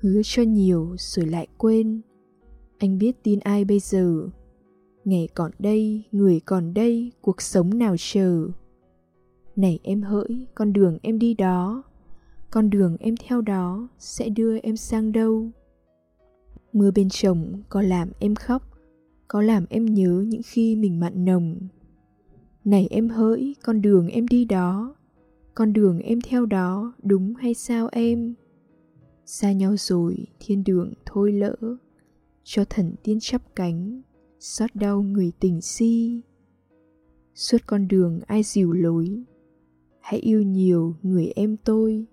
Hứa 0.00 0.20
cho 0.24 0.42
nhiều 0.42 0.94
rồi 0.98 1.26
lại 1.26 1.46
quên. 1.58 2.00
Anh 2.78 2.98
biết 2.98 3.22
tin 3.22 3.40
ai 3.40 3.64
bây 3.64 3.78
giờ? 3.78 4.28
Ngày 5.04 5.28
còn 5.34 5.50
đây, 5.58 6.02
người 6.12 6.40
còn 6.40 6.74
đây, 6.74 7.12
cuộc 7.20 7.42
sống 7.42 7.78
nào 7.78 7.94
chờ? 7.98 8.48
Này 9.56 9.78
em 9.82 10.02
hỡi, 10.02 10.46
con 10.54 10.72
đường 10.72 10.98
em 11.02 11.18
đi 11.18 11.34
đó. 11.34 11.82
Con 12.50 12.70
đường 12.70 12.96
em 13.00 13.14
theo 13.16 13.40
đó 13.40 13.88
sẽ 13.98 14.28
đưa 14.28 14.58
em 14.58 14.76
sang 14.76 15.12
đâu? 15.12 15.50
Mưa 16.74 16.90
bên 16.90 17.08
chồng 17.08 17.62
có 17.68 17.82
làm 17.82 18.10
em 18.18 18.34
khóc, 18.34 18.62
có 19.28 19.42
làm 19.42 19.66
em 19.68 19.84
nhớ 19.84 20.24
những 20.26 20.42
khi 20.44 20.76
mình 20.76 21.00
mặn 21.00 21.24
nồng. 21.24 21.68
Này 22.64 22.86
em 22.90 23.08
hỡi, 23.08 23.54
con 23.62 23.82
đường 23.82 24.08
em 24.08 24.28
đi 24.28 24.44
đó, 24.44 24.96
con 25.54 25.72
đường 25.72 25.98
em 25.98 26.20
theo 26.20 26.46
đó, 26.46 26.94
đúng 27.02 27.34
hay 27.34 27.54
sao 27.54 27.88
em? 27.92 28.34
Xa 29.26 29.52
nhau 29.52 29.76
rồi, 29.76 30.26
thiên 30.40 30.64
đường 30.64 30.92
thôi 31.06 31.32
lỡ, 31.32 31.56
cho 32.44 32.64
thần 32.64 32.94
tiên 33.02 33.18
chắp 33.20 33.56
cánh, 33.56 34.02
xót 34.40 34.70
đau 34.74 35.02
người 35.02 35.32
tình 35.40 35.60
si. 35.60 36.20
Suốt 37.34 37.58
con 37.66 37.88
đường 37.88 38.20
ai 38.26 38.42
dìu 38.42 38.72
lối, 38.72 39.24
hãy 40.00 40.20
yêu 40.20 40.42
nhiều 40.42 40.96
người 41.02 41.32
em 41.36 41.56
tôi. 41.56 42.06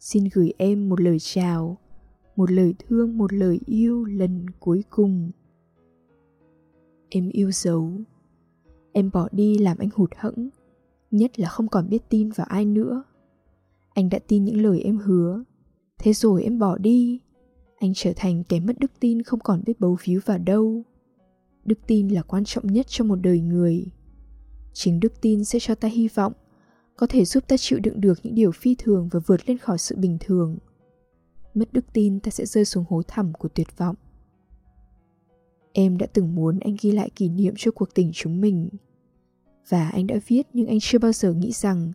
Xin 0.00 0.24
gửi 0.34 0.52
em 0.58 0.88
một 0.88 1.00
lời 1.00 1.18
chào 1.20 1.78
một 2.36 2.50
lời 2.50 2.74
thương, 2.78 3.18
một 3.18 3.32
lời 3.32 3.60
yêu 3.66 4.04
lần 4.04 4.46
cuối 4.60 4.84
cùng. 4.90 5.30
Em 7.08 7.28
yêu 7.28 7.50
dấu. 7.50 7.92
Em 8.92 9.10
bỏ 9.12 9.28
đi 9.32 9.58
làm 9.58 9.78
anh 9.78 9.88
hụt 9.94 10.10
hẫng, 10.16 10.48
nhất 11.10 11.38
là 11.40 11.48
không 11.48 11.68
còn 11.68 11.88
biết 11.88 12.08
tin 12.08 12.30
vào 12.30 12.46
ai 12.50 12.64
nữa. 12.64 13.04
Anh 13.94 14.08
đã 14.08 14.18
tin 14.28 14.44
những 14.44 14.62
lời 14.62 14.80
em 14.80 14.98
hứa. 14.98 15.44
Thế 15.98 16.12
rồi 16.12 16.42
em 16.42 16.58
bỏ 16.58 16.78
đi. 16.78 17.20
Anh 17.78 17.92
trở 17.94 18.12
thành 18.16 18.44
kẻ 18.44 18.60
mất 18.60 18.78
đức 18.78 18.90
tin 19.00 19.22
không 19.22 19.40
còn 19.40 19.62
biết 19.66 19.80
bấu 19.80 19.96
víu 20.04 20.20
vào 20.24 20.38
đâu. 20.38 20.82
Đức 21.64 21.78
tin 21.86 22.08
là 22.08 22.22
quan 22.22 22.44
trọng 22.44 22.66
nhất 22.66 22.86
trong 22.88 23.08
một 23.08 23.16
đời 23.22 23.40
người. 23.40 23.86
Chính 24.72 25.00
đức 25.00 25.20
tin 25.20 25.44
sẽ 25.44 25.58
cho 25.58 25.74
ta 25.74 25.88
hy 25.88 26.08
vọng, 26.08 26.32
có 26.96 27.06
thể 27.06 27.24
giúp 27.24 27.44
ta 27.48 27.56
chịu 27.56 27.78
đựng 27.78 28.00
được 28.00 28.18
những 28.22 28.34
điều 28.34 28.52
phi 28.52 28.74
thường 28.78 29.08
và 29.12 29.20
vượt 29.26 29.48
lên 29.48 29.58
khỏi 29.58 29.78
sự 29.78 29.96
bình 29.96 30.16
thường 30.20 30.58
mất 31.54 31.72
đức 31.72 31.84
tin 31.92 32.20
ta 32.20 32.30
sẽ 32.30 32.46
rơi 32.46 32.64
xuống 32.64 32.84
hố 32.88 33.02
thẳm 33.08 33.32
của 33.32 33.48
tuyệt 33.48 33.78
vọng. 33.78 33.96
Em 35.72 35.98
đã 35.98 36.06
từng 36.12 36.34
muốn 36.34 36.58
anh 36.58 36.76
ghi 36.80 36.92
lại 36.92 37.10
kỷ 37.10 37.28
niệm 37.28 37.54
cho 37.56 37.70
cuộc 37.70 37.94
tình 37.94 38.10
chúng 38.14 38.40
mình. 38.40 38.68
Và 39.68 39.88
anh 39.88 40.06
đã 40.06 40.16
viết 40.26 40.42
nhưng 40.52 40.66
anh 40.66 40.78
chưa 40.80 40.98
bao 40.98 41.12
giờ 41.12 41.32
nghĩ 41.32 41.52
rằng 41.52 41.92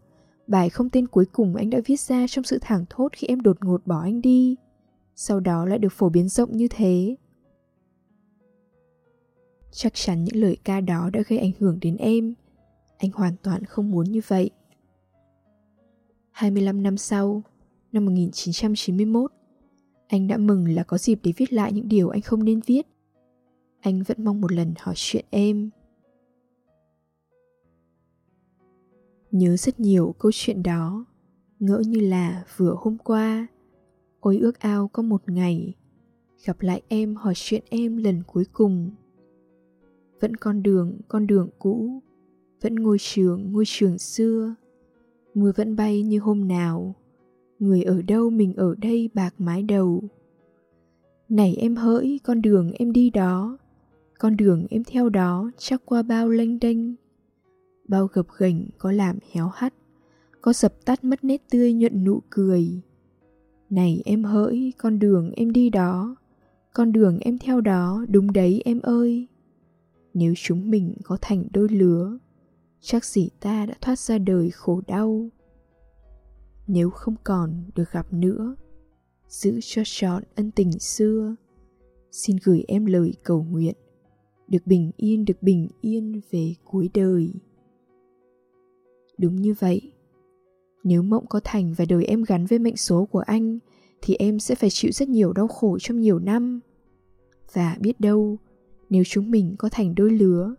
bài 0.47 0.69
không 0.69 0.89
tên 0.89 1.07
cuối 1.07 1.25
cùng 1.25 1.55
anh 1.55 1.69
đã 1.69 1.79
viết 1.85 1.99
ra 1.99 2.25
trong 2.29 2.43
sự 2.43 2.57
thảng 2.61 2.85
thốt 2.89 3.09
khi 3.11 3.27
em 3.27 3.41
đột 3.41 3.57
ngột 3.65 3.87
bỏ 3.87 4.01
anh 4.01 4.21
đi 4.21 4.55
sau 5.21 5.39
đó 5.39 5.65
lại 5.65 5.79
được 5.79 5.91
phổ 5.91 6.09
biến 6.09 6.29
rộng 6.29 6.57
như 6.57 6.67
thế. 6.69 7.15
Chắc 9.71 9.93
chắn 9.95 10.23
những 10.23 10.35
lời 10.35 10.57
ca 10.63 10.81
đó 10.81 11.09
đã 11.13 11.21
gây 11.27 11.39
ảnh 11.39 11.51
hưởng 11.59 11.79
đến 11.81 11.97
em. 11.97 12.33
Anh 12.97 13.11
hoàn 13.11 13.35
toàn 13.43 13.65
không 13.65 13.91
muốn 13.91 14.11
như 14.11 14.21
vậy. 14.27 14.49
25 16.31 16.83
năm 16.83 16.97
sau, 16.97 17.43
năm 17.91 18.05
1991, 18.05 19.31
anh 20.09 20.27
đã 20.27 20.37
mừng 20.37 20.67
là 20.67 20.83
có 20.83 20.97
dịp 20.97 21.19
để 21.23 21.33
viết 21.37 21.53
lại 21.53 21.73
những 21.73 21.87
điều 21.87 22.09
anh 22.09 22.21
không 22.21 22.43
nên 22.43 22.59
viết. 22.65 22.87
Anh 23.79 24.03
vẫn 24.03 24.23
mong 24.23 24.41
một 24.41 24.51
lần 24.51 24.73
hỏi 24.79 24.95
chuyện 24.97 25.25
em. 25.29 25.69
Nhớ 29.31 29.57
rất 29.57 29.79
nhiều 29.79 30.15
câu 30.19 30.31
chuyện 30.35 30.63
đó, 30.63 31.05
ngỡ 31.59 31.81
như 31.87 31.99
là 31.99 32.45
vừa 32.57 32.75
hôm 32.79 32.97
qua. 32.97 33.47
Ôi 34.19 34.37
ước 34.37 34.59
ao 34.59 34.87
có 34.87 35.03
một 35.03 35.29
ngày, 35.29 35.73
gặp 36.45 36.61
lại 36.61 36.81
em 36.87 37.15
hỏi 37.15 37.33
chuyện 37.35 37.63
em 37.69 37.97
lần 37.97 38.23
cuối 38.27 38.45
cùng. 38.53 38.91
Vẫn 40.21 40.35
con 40.35 40.63
đường, 40.63 40.99
con 41.07 41.27
đường 41.27 41.49
cũ, 41.59 41.99
vẫn 42.61 42.75
ngôi 42.75 42.97
trường, 42.99 43.51
ngôi 43.51 43.63
trường 43.67 43.97
xưa 43.97 44.55
mưa 45.33 45.51
vẫn 45.55 45.75
bay 45.75 46.01
như 46.01 46.19
hôm 46.19 46.47
nào 46.47 46.95
người 47.59 47.83
ở 47.83 48.01
đâu 48.01 48.29
mình 48.29 48.53
ở 48.53 48.75
đây 48.75 49.09
bạc 49.13 49.35
mái 49.37 49.63
đầu. 49.63 50.03
Này 51.29 51.55
em 51.55 51.75
hỡi, 51.75 52.19
con 52.23 52.41
đường 52.41 52.71
em 52.71 52.91
đi 52.91 53.09
đó, 53.09 53.57
con 54.19 54.37
đường 54.37 54.67
em 54.69 54.83
theo 54.83 55.09
đó 55.09 55.51
chắc 55.57 55.81
qua 55.85 56.01
bao 56.01 56.29
lênh 56.29 56.59
đênh. 56.59 56.77
Bao 57.87 58.07
gập 58.07 58.25
ghềnh, 58.37 58.69
có 58.77 58.91
làm 58.91 59.19
héo 59.31 59.47
hắt, 59.47 59.73
có 60.41 60.53
dập 60.53 60.85
tắt 60.85 61.03
mất 61.03 61.23
nét 61.23 61.41
tươi 61.49 61.73
nhuận 61.73 62.03
nụ 62.03 62.21
cười. 62.29 62.81
Này 63.69 64.01
em 64.05 64.23
hỡi, 64.23 64.73
con 64.77 64.99
đường 64.99 65.31
em 65.31 65.51
đi 65.51 65.69
đó, 65.69 66.15
con 66.73 66.91
đường 66.91 67.19
em 67.19 67.37
theo 67.37 67.61
đó, 67.61 68.05
đúng 68.09 68.33
đấy 68.33 68.61
em 68.65 68.79
ơi. 68.79 69.27
Nếu 70.13 70.33
chúng 70.37 70.69
mình 70.69 70.93
có 71.03 71.17
thành 71.21 71.43
đôi 71.53 71.69
lứa, 71.69 72.17
chắc 72.81 73.05
gì 73.05 73.29
ta 73.39 73.65
đã 73.65 73.73
thoát 73.81 73.99
ra 73.99 74.17
đời 74.17 74.49
khổ 74.49 74.81
đau 74.87 75.29
nếu 76.71 76.89
không 76.89 77.15
còn 77.23 77.63
được 77.75 77.91
gặp 77.91 78.13
nữa. 78.13 78.55
Giữ 79.27 79.59
cho 79.61 79.81
trọn 79.85 80.23
ân 80.35 80.51
tình 80.51 80.79
xưa. 80.79 81.35
Xin 82.11 82.37
gửi 82.43 82.63
em 82.67 82.85
lời 82.85 83.13
cầu 83.23 83.43
nguyện. 83.43 83.75
Được 84.47 84.59
bình 84.65 84.91
yên, 84.97 85.25
được 85.25 85.43
bình 85.43 85.67
yên 85.81 86.21
về 86.31 86.53
cuối 86.65 86.89
đời. 86.93 87.33
Đúng 89.17 89.35
như 89.35 89.53
vậy. 89.59 89.91
Nếu 90.83 91.03
mộng 91.03 91.25
có 91.29 91.39
thành 91.43 91.73
và 91.77 91.85
đời 91.89 92.05
em 92.05 92.23
gắn 92.23 92.45
với 92.45 92.59
mệnh 92.59 92.77
số 92.77 93.05
của 93.05 93.19
anh, 93.19 93.59
thì 94.01 94.15
em 94.15 94.39
sẽ 94.39 94.55
phải 94.55 94.69
chịu 94.69 94.91
rất 94.91 95.09
nhiều 95.09 95.33
đau 95.33 95.47
khổ 95.47 95.77
trong 95.79 95.99
nhiều 95.99 96.19
năm. 96.19 96.59
Và 97.53 97.77
biết 97.79 97.99
đâu, 97.99 98.37
nếu 98.89 99.03
chúng 99.05 99.31
mình 99.31 99.55
có 99.57 99.69
thành 99.71 99.95
đôi 99.95 100.09
lứa, 100.09 100.55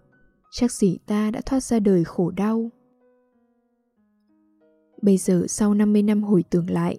chắc 0.51 0.73
gì 0.73 0.99
ta 1.07 1.31
đã 1.31 1.41
thoát 1.47 1.63
ra 1.63 1.81
đời 1.81 2.05
khổ 2.05 2.31
đau. 2.31 2.71
Bây 5.03 5.17
giờ 5.17 5.45
sau 5.49 5.75
50 5.75 6.03
năm 6.03 6.23
hồi 6.23 6.45
tưởng 6.51 6.71
lại, 6.71 6.99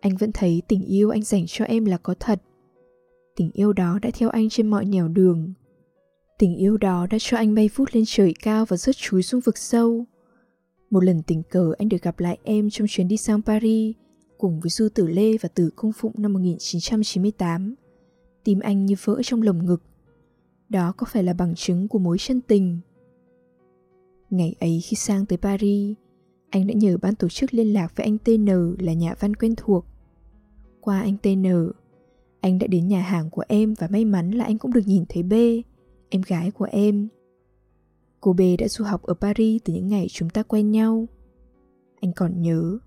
anh 0.00 0.16
vẫn 0.16 0.32
thấy 0.32 0.62
tình 0.68 0.84
yêu 0.84 1.10
anh 1.10 1.22
dành 1.22 1.44
cho 1.46 1.64
em 1.64 1.84
là 1.84 1.96
có 1.96 2.14
thật. 2.20 2.42
Tình 3.36 3.50
yêu 3.52 3.72
đó 3.72 3.98
đã 4.02 4.10
theo 4.14 4.28
anh 4.28 4.48
trên 4.48 4.70
mọi 4.70 4.84
nẻo 4.84 5.08
đường. 5.08 5.52
Tình 6.38 6.56
yêu 6.56 6.76
đó 6.76 7.06
đã 7.10 7.18
cho 7.20 7.36
anh 7.36 7.54
bay 7.54 7.70
vút 7.74 7.88
lên 7.92 8.04
trời 8.06 8.34
cao 8.42 8.64
và 8.64 8.76
rớt 8.76 8.96
chúi 8.96 9.22
xuống 9.22 9.40
vực 9.40 9.58
sâu. 9.58 10.04
Một 10.90 11.04
lần 11.04 11.22
tình 11.22 11.42
cờ 11.42 11.72
anh 11.78 11.88
được 11.88 12.02
gặp 12.02 12.20
lại 12.20 12.38
em 12.42 12.70
trong 12.70 12.88
chuyến 12.90 13.08
đi 13.08 13.16
sang 13.16 13.42
Paris 13.42 13.96
cùng 14.38 14.60
với 14.60 14.70
Du 14.70 14.88
Tử 14.94 15.06
Lê 15.06 15.36
và 15.40 15.48
Tử 15.48 15.70
Công 15.76 15.92
Phụng 15.92 16.12
năm 16.16 16.32
1998. 16.32 17.74
Tim 18.44 18.60
anh 18.60 18.86
như 18.86 18.94
vỡ 19.04 19.20
trong 19.22 19.42
lồng 19.42 19.66
ngực 19.66 19.82
đó 20.68 20.92
có 20.96 21.06
phải 21.10 21.22
là 21.22 21.32
bằng 21.32 21.54
chứng 21.54 21.88
của 21.88 21.98
mối 21.98 22.18
chân 22.18 22.40
tình 22.40 22.80
ngày 24.30 24.54
ấy 24.60 24.80
khi 24.84 24.96
sang 24.96 25.26
tới 25.26 25.38
paris 25.38 25.96
anh 26.50 26.66
đã 26.66 26.74
nhờ 26.74 26.96
ban 27.02 27.14
tổ 27.14 27.28
chức 27.28 27.54
liên 27.54 27.72
lạc 27.72 27.96
với 27.96 28.04
anh 28.04 28.18
tn 28.18 28.76
là 28.78 28.92
nhà 28.92 29.14
văn 29.20 29.36
quen 29.36 29.54
thuộc. 29.56 29.86
Qua 30.80 31.00
anh 31.00 31.16
tn 31.16 31.72
anh 32.40 32.58
đã 32.58 32.66
đến 32.66 32.88
nhà 32.88 33.00
hàng 33.00 33.30
của 33.30 33.44
em 33.48 33.74
và 33.74 33.88
may 33.90 34.04
mắn 34.04 34.30
là 34.30 34.44
anh 34.44 34.58
cũng 34.58 34.72
được 34.72 34.86
nhìn 34.86 35.04
thấy 35.08 35.22
b, 35.22 35.32
em 36.08 36.22
gái 36.26 36.50
của 36.50 36.68
em. 36.70 37.08
Cô 38.20 38.32
b 38.32 38.40
đã 38.58 38.68
du 38.68 38.84
học 38.84 39.02
ở 39.02 39.14
paris 39.14 39.62
từ 39.64 39.72
những 39.72 39.88
ngày 39.88 40.06
chúng 40.10 40.30
ta 40.30 40.42
quen 40.42 40.70
nhau. 40.70 41.06
Anh 42.00 42.12
còn 42.12 42.42
nhớ, 42.42 42.78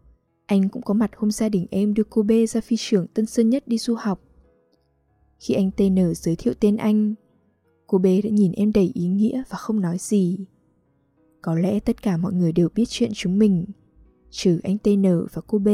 anh 0.45 0.69
cũng 0.69 0.81
có 0.81 0.93
mặt 0.93 1.11
hôm 1.17 1.31
gia 1.31 1.49
đình 1.49 1.67
em 1.71 1.93
đưa 1.93 2.03
cô 2.03 2.23
b 2.23 2.31
ra 2.49 2.61
phi 2.61 2.75
trường 2.79 3.07
tân 3.07 3.25
sơn 3.25 3.49
nhất 3.49 3.67
đi 3.67 3.77
du 3.77 3.95
học. 3.95 4.21
Khi 5.39 5.53
anh 5.53 5.71
tn 5.71 6.13
giới 6.15 6.35
thiệu 6.35 6.53
tên 6.59 6.77
anh, 6.77 7.15
Cô 7.91 7.97
B 7.97 8.05
đã 8.05 8.29
nhìn 8.29 8.51
em 8.51 8.71
đầy 8.71 8.91
ý 8.93 9.07
nghĩa 9.07 9.43
và 9.49 9.57
không 9.57 9.79
nói 9.79 9.97
gì. 9.99 10.37
Có 11.41 11.55
lẽ 11.55 11.79
tất 11.79 12.01
cả 12.01 12.17
mọi 12.17 12.33
người 12.33 12.51
đều 12.51 12.69
biết 12.75 12.85
chuyện 12.89 13.11
chúng 13.13 13.39
mình, 13.39 13.65
trừ 14.29 14.59
anh 14.63 14.77
TN 14.77 15.03
và 15.33 15.41
cô 15.47 15.57
B. 15.57 15.67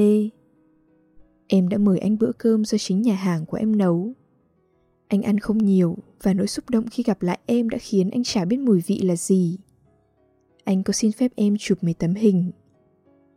Em 1.47 1.69
đã 1.69 1.77
mời 1.77 1.99
anh 1.99 2.17
bữa 2.17 2.31
cơm 2.37 2.65
do 2.65 2.77
chính 2.77 3.01
nhà 3.01 3.15
hàng 3.15 3.45
của 3.45 3.57
em 3.57 3.77
nấu. 3.77 4.13
Anh 5.07 5.21
ăn 5.21 5.39
không 5.39 5.57
nhiều 5.57 5.97
và 6.23 6.33
nỗi 6.33 6.47
xúc 6.47 6.69
động 6.69 6.85
khi 6.91 7.03
gặp 7.03 7.21
lại 7.21 7.39
em 7.45 7.69
đã 7.69 7.77
khiến 7.77 8.09
anh 8.09 8.23
chả 8.23 8.45
biết 8.45 8.57
mùi 8.57 8.81
vị 8.81 8.99
là 9.01 9.15
gì. 9.15 9.57
Anh 10.63 10.83
có 10.83 10.93
xin 10.93 11.11
phép 11.11 11.31
em 11.35 11.55
chụp 11.59 11.77
mấy 11.81 11.93
tấm 11.93 12.13
hình. 12.13 12.51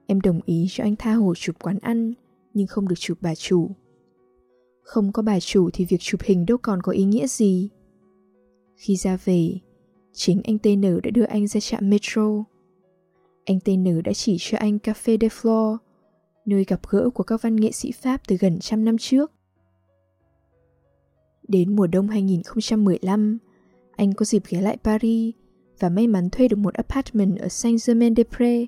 Em 0.06 0.20
đồng 0.20 0.40
ý 0.44 0.66
cho 0.70 0.84
anh 0.84 0.96
tha 0.96 1.14
hồ 1.14 1.34
chụp 1.34 1.56
quán 1.62 1.78
ăn, 1.78 2.12
nhưng 2.54 2.66
không 2.66 2.88
được 2.88 2.98
chụp 2.98 3.18
bà 3.20 3.34
chủ. 3.34 3.70
Không 4.82 5.12
có 5.12 5.22
bà 5.22 5.40
chủ 5.40 5.70
thì 5.72 5.84
việc 5.84 6.00
chụp 6.00 6.20
hình 6.24 6.46
đâu 6.46 6.58
còn 6.58 6.82
có 6.82 6.92
ý 6.92 7.04
nghĩa 7.04 7.26
gì. 7.26 7.68
Khi 8.76 8.96
ra 8.96 9.18
về, 9.24 9.58
chính 10.12 10.40
anh 10.44 10.58
TN 10.58 11.00
đã 11.02 11.10
đưa 11.10 11.24
anh 11.24 11.46
ra 11.46 11.60
trạm 11.60 11.90
metro. 11.90 12.44
Anh 13.44 13.60
TN 13.60 14.02
đã 14.04 14.12
chỉ 14.12 14.36
cho 14.40 14.58
anh 14.58 14.78
Café 14.82 15.18
de 15.20 15.28
Flore, 15.28 15.76
nơi 16.46 16.64
gặp 16.64 16.80
gỡ 16.88 17.10
của 17.10 17.24
các 17.24 17.42
văn 17.42 17.56
nghệ 17.56 17.72
sĩ 17.72 17.92
Pháp 17.92 18.20
từ 18.28 18.36
gần 18.36 18.58
trăm 18.58 18.84
năm 18.84 18.98
trước. 18.98 19.32
Đến 21.48 21.76
mùa 21.76 21.86
đông 21.86 22.08
2015, 22.08 23.38
anh 23.96 24.12
có 24.12 24.24
dịp 24.24 24.42
ghé 24.48 24.60
lại 24.60 24.76
Paris 24.84 25.34
và 25.78 25.88
may 25.88 26.06
mắn 26.06 26.30
thuê 26.30 26.48
được 26.48 26.58
một 26.58 26.74
apartment 26.74 27.38
ở 27.38 27.46
Saint-Germain-des-Prés. 27.46 28.66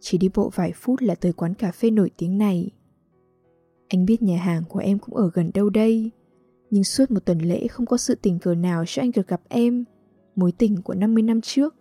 Chỉ 0.00 0.18
đi 0.18 0.28
bộ 0.34 0.50
vài 0.54 0.72
phút 0.74 1.02
là 1.02 1.14
tới 1.14 1.32
quán 1.32 1.54
cà 1.54 1.72
phê 1.72 1.90
nổi 1.90 2.10
tiếng 2.16 2.38
này. 2.38 2.70
Anh 3.88 4.04
biết 4.04 4.22
nhà 4.22 4.38
hàng 4.38 4.62
của 4.68 4.78
em 4.78 4.98
cũng 4.98 5.14
ở 5.14 5.30
gần 5.34 5.50
đâu 5.54 5.70
đây, 5.70 6.10
nhưng 6.70 6.84
suốt 6.84 7.10
một 7.10 7.20
tuần 7.24 7.38
lễ 7.38 7.66
không 7.66 7.86
có 7.86 7.96
sự 7.96 8.14
tình 8.14 8.38
cờ 8.38 8.54
nào 8.54 8.84
cho 8.86 9.02
anh 9.02 9.10
được 9.14 9.28
gặp 9.28 9.40
em, 9.48 9.84
mối 10.36 10.52
tình 10.52 10.82
của 10.82 10.94
50 10.94 11.22
năm 11.22 11.40
trước. 11.40 11.74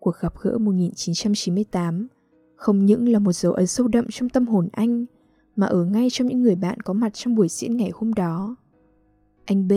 Cuộc 0.00 0.14
gặp 0.20 0.34
gỡ 0.42 0.58
1998 0.58 2.08
không 2.56 2.86
những 2.86 3.08
là 3.08 3.18
một 3.18 3.32
dấu 3.32 3.52
ấn 3.52 3.66
sâu 3.66 3.88
đậm 3.88 4.06
trong 4.10 4.28
tâm 4.28 4.46
hồn 4.46 4.68
anh, 4.72 5.04
mà 5.56 5.66
ở 5.66 5.84
ngay 5.84 6.08
trong 6.10 6.28
những 6.28 6.42
người 6.42 6.54
bạn 6.54 6.80
có 6.80 6.92
mặt 6.92 7.14
trong 7.14 7.34
buổi 7.34 7.48
diễn 7.48 7.76
ngày 7.76 7.90
hôm 7.94 8.14
đó. 8.14 8.56
Anh 9.44 9.68
B, 9.68 9.72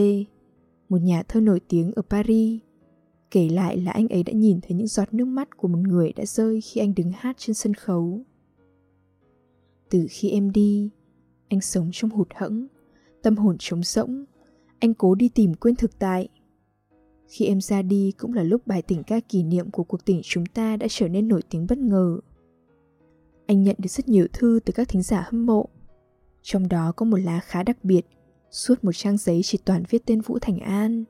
một 0.90 1.02
nhà 1.02 1.24
thơ 1.24 1.40
nổi 1.40 1.60
tiếng 1.68 1.92
ở 1.92 2.02
Paris, 2.02 2.62
kể 3.32 3.50
lại 3.50 3.78
là 3.78 3.92
anh 3.92 4.08
ấy 4.08 4.24
đã 4.24 4.34
nhìn 4.34 4.60
thấy 4.62 4.72
những 4.78 4.88
giọt 4.88 5.14
nước 5.14 5.26
mắt 5.26 5.58
của 5.58 5.68
một 5.68 5.80
người 5.80 6.14
đã 6.14 6.26
rơi 6.26 6.62
khi 6.62 6.82
anh 6.82 6.96
đứng 6.96 7.12
hát 7.12 7.36
trên 7.38 7.54
sân 7.54 7.74
khấu. 7.74 8.22
Từ 9.90 10.08
khi 10.10 10.30
em 10.30 10.52
đi, 10.52 10.90
Anh 11.50 11.62
sống 11.62 11.90
trong 11.94 12.12
hụt 12.12 12.28
hẫng, 12.36 12.68
tâm 13.22 13.38
hồn 13.38 13.56
trống 13.60 13.84
rỗng. 13.84 14.26
Anh 14.80 14.94
cố 14.94 15.16
đi 15.16 15.30
tìm 15.30 15.54
quên 15.54 15.76
thực 15.76 16.00
tại. 16.00 16.30
Khi 17.30 17.46
em 17.46 17.62
ra 17.62 17.82
đi 17.82 18.12
cũng 18.18 18.34
là 18.34 18.44
lúc 18.44 18.68
bài 18.68 18.82
tình 18.82 19.04
ca 19.04 19.20
kỷ 19.20 19.44
niệm 19.44 19.72
của 19.72 19.84
cuộc 19.84 20.06
tình 20.06 20.22
chúng 20.24 20.46
ta 20.46 20.78
đã 20.78 20.88
trở 20.90 21.08
nên 21.08 21.28
nổi 21.28 21.42
tiếng 21.50 21.66
bất 21.70 21.78
ngờ. 21.78 22.20
Anh 23.46 23.64
nhận 23.64 23.76
được 23.80 23.88
rất 23.88 24.08
nhiều 24.08 24.28
thư 24.34 24.60
từ 24.66 24.74
các 24.74 24.88
thính 24.88 25.02
giả 25.02 25.24
hâm 25.26 25.46
mộ. 25.46 25.70
Trong 26.42 26.68
đó 26.68 26.92
có 26.92 27.06
một 27.06 27.18
lá 27.18 27.40
khá 27.40 27.64
đặc 27.64 27.78
biệt, 27.84 28.06
suốt 28.52 28.84
một 28.84 28.92
trang 28.92 29.18
giấy 29.18 29.42
chỉ 29.44 29.58
toàn 29.66 29.84
viết 29.90 30.06
tên 30.06 30.22
Vũ 30.22 30.40
Thành 30.40 30.60
An. 30.60 31.04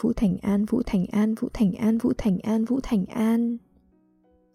Vũ 0.00 0.12
Thành 0.12 0.36
An, 0.42 0.64
Vũ 0.64 0.82
Thành 0.86 1.06
An, 1.06 1.34
Vũ 1.34 1.48
Thành 1.52 1.72
An, 1.74 1.98
Vũ 1.98 2.12
Thành 2.18 2.38
An, 2.38 2.64
Vũ 2.64 2.80
Thành 2.82 3.04
An. 3.06 3.58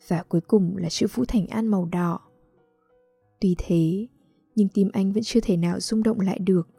Và 0.07 0.23
cuối 0.23 0.41
cùng 0.41 0.77
là 0.77 0.89
chữ 0.89 1.07
Vũ 1.13 1.25
Thành 1.25 1.47
An 1.47 1.67
màu 1.67 1.85
đỏ. 1.85 2.19
Tuy 3.41 3.55
thế, 3.57 4.07
nhưng 4.55 4.67
tim 4.67 4.89
anh 4.93 5.11
vẫn 5.11 5.23
chưa 5.23 5.39
thể 5.39 5.57
nào 5.57 5.79
rung 5.79 6.03
động 6.03 6.19
lại 6.19 6.39
được. 6.39 6.69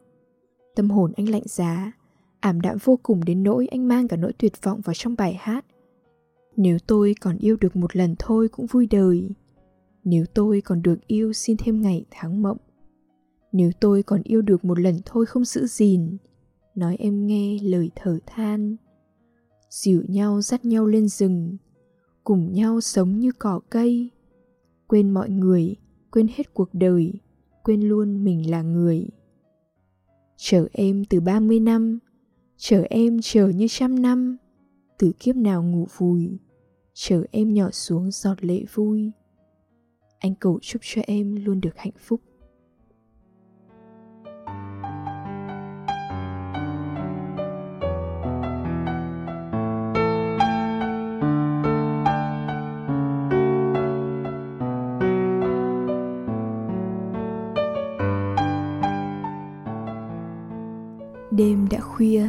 Tâm 0.74 0.90
hồn 0.90 1.12
anh 1.16 1.28
lạnh 1.28 1.42
giá, 1.46 1.92
ảm 2.42 2.60
đạm 2.60 2.76
vô 2.84 2.98
cùng 3.02 3.24
đến 3.24 3.42
nỗi 3.42 3.66
anh 3.70 3.88
mang 3.88 4.08
cả 4.08 4.16
nỗi 4.16 4.32
tuyệt 4.32 4.52
vọng 4.62 4.80
vào 4.80 4.94
trong 4.94 5.14
bài 5.18 5.36
hát. 5.40 5.64
Nếu 6.56 6.78
tôi 6.86 7.14
còn 7.20 7.38
yêu 7.38 7.56
được 7.60 7.76
một 7.76 7.96
lần 7.96 8.14
thôi 8.18 8.48
cũng 8.48 8.66
vui 8.66 8.86
đời. 8.86 9.30
Nếu 10.04 10.24
tôi 10.34 10.60
còn 10.60 10.82
được 10.82 11.06
yêu 11.06 11.32
xin 11.32 11.56
thêm 11.56 11.82
ngày 11.82 12.04
tháng 12.10 12.42
mộng. 12.42 12.56
Nếu 13.52 13.70
tôi 13.80 14.02
còn 14.02 14.22
yêu 14.24 14.42
được 14.42 14.64
một 14.64 14.78
lần 14.78 14.96
thôi 15.04 15.26
không 15.26 15.44
giữ 15.44 15.66
gìn, 15.66 16.16
nói 16.74 16.96
em 16.98 17.26
nghe 17.26 17.58
lời 17.62 17.90
thở 17.96 18.18
than. 18.26 18.76
Dịu 19.70 20.02
nhau 20.08 20.40
dắt 20.42 20.64
nhau 20.64 20.86
lên 20.86 21.08
rừng, 21.08 21.56
cùng 22.24 22.52
nhau 22.52 22.80
sống 22.80 23.18
như 23.18 23.32
cỏ 23.38 23.60
cây. 23.70 24.10
Quên 24.86 25.10
mọi 25.10 25.30
người, 25.30 25.76
quên 26.10 26.28
hết 26.34 26.54
cuộc 26.54 26.68
đời, 26.72 27.12
quên 27.64 27.80
luôn 27.82 28.24
mình 28.24 28.50
là 28.50 28.62
người. 28.62 29.08
Chờ 30.36 30.68
em 30.72 31.04
từ 31.04 31.20
30 31.20 31.60
năm, 31.60 31.98
chờ 32.64 32.84
em 32.90 33.18
chờ 33.22 33.48
như 33.48 33.66
trăm 33.70 34.02
năm, 34.02 34.36
từ 34.98 35.12
kiếp 35.20 35.36
nào 35.36 35.62
ngủ 35.62 35.86
vùi, 35.96 36.38
chờ 36.94 37.24
em 37.30 37.54
nhỏ 37.54 37.70
xuống 37.70 38.10
giọt 38.10 38.44
lệ 38.44 38.64
vui. 38.74 39.12
Anh 40.18 40.34
cầu 40.34 40.58
chúc 40.62 40.82
cho 40.84 41.02
em 41.06 41.36
luôn 41.44 41.60
được 41.60 41.76
hạnh 41.76 41.92
phúc. 41.98 42.20
Đêm 61.30 61.68
đã 61.70 61.80
khuya, 61.80 62.28